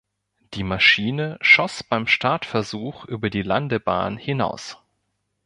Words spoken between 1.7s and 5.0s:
beim Startversuch über die Landebahn hinaus.